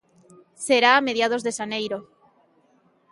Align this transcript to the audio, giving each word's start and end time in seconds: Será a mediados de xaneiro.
Será 0.65 0.91
a 0.95 1.03
mediados 1.07 1.41
de 1.43 1.55
xaneiro. 1.57 1.99